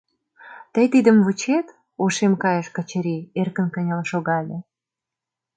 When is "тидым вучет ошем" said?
0.93-2.33